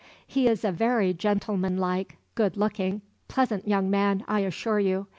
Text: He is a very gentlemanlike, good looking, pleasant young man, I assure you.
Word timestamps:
He 0.25 0.47
is 0.47 0.65
a 0.65 0.71
very 0.71 1.13
gentlemanlike, 1.13 2.17
good 2.33 2.57
looking, 2.57 3.03
pleasant 3.27 3.67
young 3.67 3.91
man, 3.91 4.23
I 4.27 4.39
assure 4.39 4.79
you. 4.79 5.05